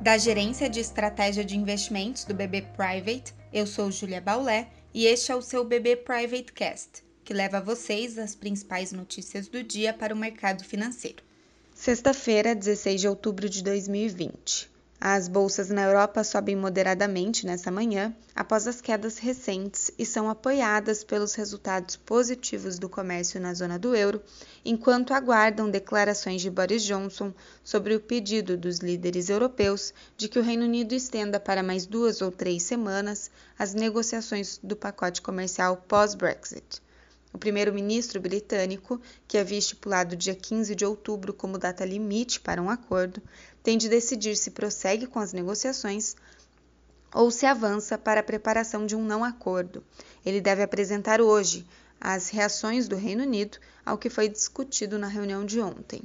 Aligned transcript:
Da 0.00 0.16
Gerência 0.16 0.70
de 0.70 0.80
Estratégia 0.80 1.44
de 1.44 1.58
Investimentos 1.58 2.24
do 2.24 2.32
BB 2.32 2.62
Private, 2.74 3.34
eu 3.52 3.66
sou 3.66 3.90
Julia 3.90 4.18
Baulé 4.18 4.66
e 4.94 5.04
este 5.04 5.30
é 5.30 5.36
o 5.36 5.42
seu 5.42 5.62
BB 5.62 5.96
Private 5.96 6.54
Cast, 6.54 7.04
que 7.22 7.34
leva 7.34 7.58
a 7.58 7.60
vocês 7.60 8.16
as 8.16 8.34
principais 8.34 8.92
notícias 8.92 9.46
do 9.46 9.62
dia 9.62 9.92
para 9.92 10.14
o 10.14 10.16
mercado 10.16 10.64
financeiro. 10.64 11.22
Sexta-feira, 11.74 12.54
16 12.54 13.02
de 13.02 13.08
outubro 13.08 13.46
de 13.46 13.62
2020. 13.62 14.70
As 15.02 15.28
bolsas 15.28 15.70
na 15.70 15.84
Europa 15.84 16.22
sobem 16.22 16.54
moderadamente 16.54 17.46
nessa 17.46 17.70
manhã, 17.70 18.14
após 18.36 18.66
as 18.66 18.82
quedas 18.82 19.16
recentes, 19.16 19.90
e 19.98 20.04
são 20.04 20.28
apoiadas 20.28 21.02
pelos 21.02 21.34
resultados 21.34 21.96
positivos 21.96 22.78
do 22.78 22.86
comércio 22.86 23.40
na 23.40 23.54
zona 23.54 23.78
do 23.78 23.96
euro, 23.96 24.22
enquanto 24.62 25.14
aguardam 25.14 25.70
declarações 25.70 26.42
de 26.42 26.50
Boris 26.50 26.82
Johnson 26.82 27.32
sobre 27.64 27.94
o 27.94 28.00
pedido 28.00 28.58
dos 28.58 28.80
líderes 28.80 29.30
europeus 29.30 29.94
de 30.18 30.28
que 30.28 30.38
o 30.38 30.42
Reino 30.42 30.64
Unido 30.64 30.92
estenda 30.94 31.40
para 31.40 31.62
mais 31.62 31.86
duas 31.86 32.20
ou 32.20 32.30
três 32.30 32.62
semanas 32.64 33.30
as 33.58 33.72
negociações 33.72 34.60
do 34.62 34.76
pacote 34.76 35.22
comercial 35.22 35.78
pós-Brexit. 35.88 36.82
O 37.32 37.38
primeiro-ministro 37.38 38.20
britânico, 38.20 39.00
que 39.28 39.38
havia 39.38 39.58
estipulado 39.58 40.14
o 40.14 40.16
dia 40.16 40.34
15 40.34 40.74
de 40.74 40.84
outubro 40.84 41.32
como 41.32 41.58
data 41.58 41.84
limite 41.84 42.40
para 42.40 42.60
um 42.60 42.68
acordo, 42.68 43.22
tem 43.62 43.78
de 43.78 43.88
decidir 43.88 44.36
se 44.36 44.50
prossegue 44.50 45.06
com 45.06 45.18
as 45.18 45.32
negociações 45.32 46.16
ou 47.14 47.30
se 47.30 47.46
avança 47.46 47.98
para 47.98 48.20
a 48.20 48.24
preparação 48.24 48.86
de 48.86 48.94
um 48.96 49.04
não 49.04 49.24
acordo. 49.24 49.82
Ele 50.24 50.40
deve 50.40 50.62
apresentar 50.62 51.20
hoje 51.20 51.66
as 52.00 52.30
reações 52.30 52.88
do 52.88 52.96
Reino 52.96 53.22
Unido 53.22 53.58
ao 53.84 53.98
que 53.98 54.08
foi 54.08 54.28
discutido 54.28 54.98
na 54.98 55.06
reunião 55.06 55.44
de 55.44 55.60
ontem. 55.60 56.02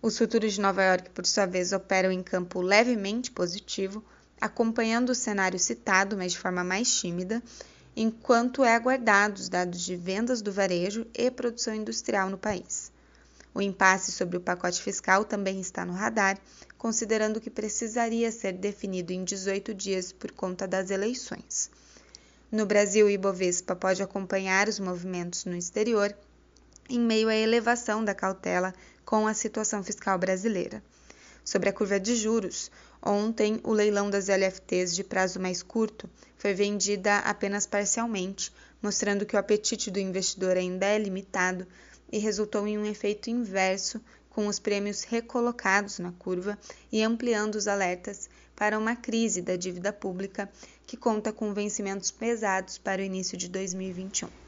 Os 0.00 0.16
futuros 0.18 0.52
de 0.52 0.60
Nova 0.60 0.82
York, 0.82 1.10
por 1.10 1.26
sua 1.26 1.46
vez, 1.46 1.72
operam 1.72 2.12
em 2.12 2.22
campo 2.22 2.60
levemente 2.60 3.30
positivo, 3.30 4.04
acompanhando 4.40 5.10
o 5.10 5.14
cenário 5.14 5.58
citado, 5.58 6.16
mas 6.16 6.32
de 6.32 6.38
forma 6.38 6.62
mais 6.62 7.00
tímida, 7.00 7.42
enquanto 8.00 8.62
é 8.62 8.76
aguardado 8.76 9.40
os 9.40 9.48
dados 9.48 9.80
de 9.80 9.96
vendas 9.96 10.40
do 10.40 10.52
varejo 10.52 11.04
e 11.12 11.28
produção 11.32 11.74
industrial 11.74 12.30
no 12.30 12.38
país. 12.38 12.92
O 13.52 13.60
impasse 13.60 14.12
sobre 14.12 14.36
o 14.36 14.40
pacote 14.40 14.80
fiscal 14.80 15.24
também 15.24 15.60
está 15.60 15.84
no 15.84 15.92
radar, 15.92 16.38
considerando 16.76 17.40
que 17.40 17.50
precisaria 17.50 18.30
ser 18.30 18.52
definido 18.52 19.12
em 19.12 19.24
18 19.24 19.74
dias 19.74 20.12
por 20.12 20.30
conta 20.30 20.64
das 20.64 20.90
eleições. 20.90 21.72
No 22.52 22.64
Brasil, 22.64 23.06
o 23.06 23.10
Ibovespa 23.10 23.74
pode 23.74 24.00
acompanhar 24.00 24.68
os 24.68 24.78
movimentos 24.78 25.44
no 25.44 25.56
exterior 25.56 26.14
em 26.88 27.00
meio 27.00 27.28
à 27.28 27.34
elevação 27.34 28.04
da 28.04 28.14
cautela 28.14 28.72
com 29.04 29.26
a 29.26 29.34
situação 29.34 29.82
fiscal 29.82 30.16
brasileira. 30.16 30.80
Sobre 31.48 31.70
a 31.70 31.72
curva 31.72 31.98
de 31.98 32.14
juros, 32.14 32.70
ontem 33.02 33.58
o 33.64 33.72
leilão 33.72 34.10
das 34.10 34.28
LFTs 34.28 34.94
de 34.94 35.02
prazo 35.02 35.40
mais 35.40 35.62
curto 35.62 36.06
foi 36.36 36.52
vendida 36.52 37.20
apenas 37.20 37.66
parcialmente, 37.66 38.52
mostrando 38.82 39.24
que 39.24 39.34
o 39.34 39.38
apetite 39.38 39.90
do 39.90 39.98
investidor 39.98 40.58
ainda 40.58 40.84
é 40.84 40.98
limitado 40.98 41.66
e 42.12 42.18
resultou 42.18 42.68
em 42.68 42.76
um 42.76 42.84
efeito 42.84 43.30
inverso, 43.30 43.98
com 44.28 44.46
os 44.46 44.58
prêmios 44.58 45.04
recolocados 45.04 45.98
na 45.98 46.12
curva 46.12 46.58
e 46.92 47.02
ampliando 47.02 47.54
os 47.54 47.66
alertas 47.66 48.28
para 48.54 48.78
uma 48.78 48.94
crise 48.94 49.40
da 49.40 49.56
dívida 49.56 49.90
pública 49.90 50.50
que 50.86 50.98
conta 50.98 51.32
com 51.32 51.54
vencimentos 51.54 52.10
pesados 52.10 52.76
para 52.76 53.00
o 53.00 53.04
início 53.06 53.38
de 53.38 53.48
2021. 53.48 54.47